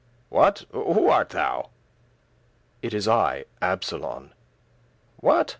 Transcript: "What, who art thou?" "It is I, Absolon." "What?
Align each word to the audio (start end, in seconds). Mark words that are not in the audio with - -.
"What, 0.29 0.65
who 0.71 1.09
art 1.09 1.29
thou?" 1.29 1.69
"It 2.81 2.91
is 2.91 3.07
I, 3.07 3.45
Absolon." 3.61 4.33
"What? 5.17 5.49